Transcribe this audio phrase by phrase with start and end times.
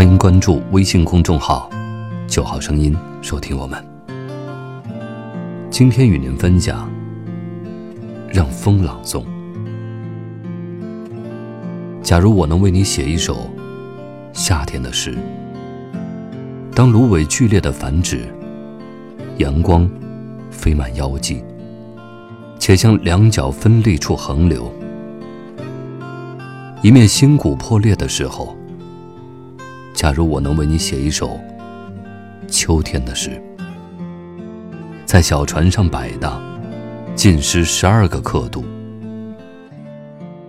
[0.00, 1.68] 欢迎关注微信公众号
[2.26, 3.84] “九号声音”，收听我们。
[5.68, 6.90] 今天与您分享：
[8.32, 9.22] 让风朗诵。
[12.02, 13.50] 假如我能为你写一首
[14.32, 15.18] 夏天的诗，
[16.74, 18.24] 当芦苇剧烈的繁殖，
[19.36, 19.86] 阳光
[20.50, 21.44] 飞满腰际，
[22.58, 24.72] 且向两脚分立处横流，
[26.80, 28.56] 一面心骨破裂的时候。
[30.00, 31.38] 假如我能为你写一首
[32.48, 33.38] 秋天的诗，
[35.04, 36.40] 在小船上摆荡，
[37.14, 38.64] 浸湿十二个刻度。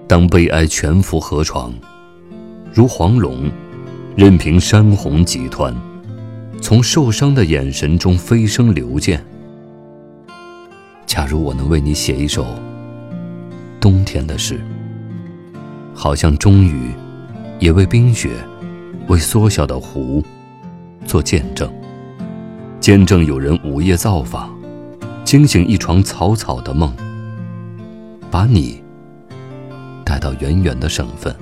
[0.08, 1.74] 当悲哀全覆河床，
[2.74, 3.52] 如黄龙，
[4.16, 5.76] 任凭山洪急湍，
[6.62, 9.22] 从受伤的眼神中飞升流溅。
[11.06, 12.46] 假如我能为你写一首
[13.82, 14.62] 冬天的诗，
[15.94, 16.92] 好像终于
[17.60, 18.30] 也为冰雪。
[19.12, 20.24] 为缩小的湖
[21.06, 21.70] 做见证，
[22.80, 24.50] 见证有人午夜造访，
[25.26, 26.96] 惊醒一床草草的梦，
[28.32, 28.82] 把你
[30.06, 31.36] 带到远远的省份，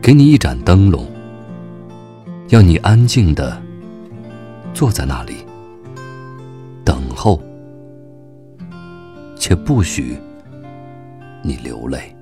[0.00, 1.06] 给你一盏灯笼，
[2.48, 3.60] 要你安静的
[4.72, 5.34] 坐在那里
[6.86, 7.38] 等候，
[9.36, 10.16] 且不许
[11.42, 12.16] 你流泪。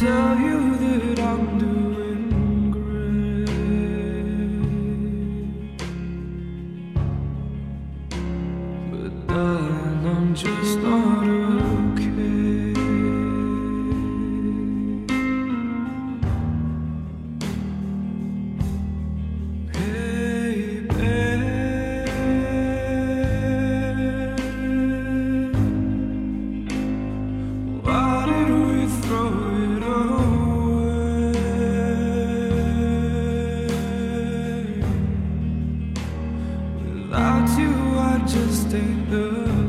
[0.00, 3.44] Tell you that I'm doing great,
[8.90, 11.59] but darling, I'm just not
[37.10, 39.59] Without you, I just ain't the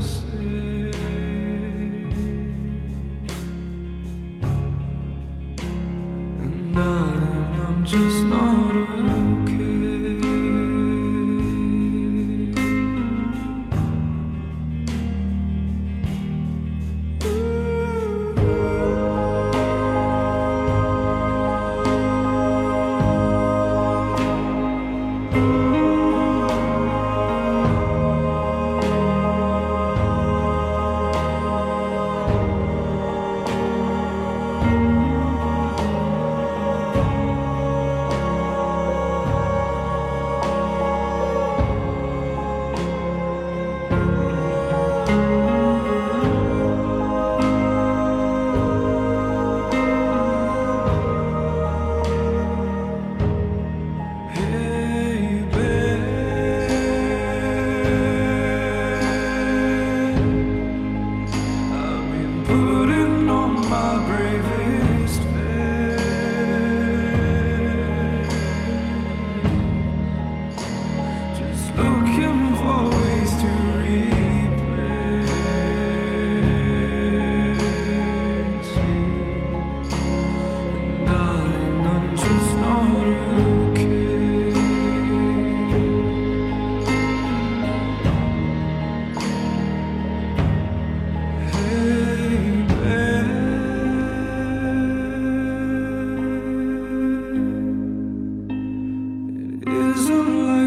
[99.67, 100.60] isn't like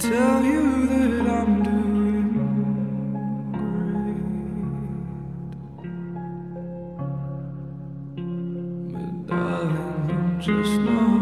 [0.00, 3.04] tell you that I'm doing great.
[8.92, 11.19] But darling, I'm just not.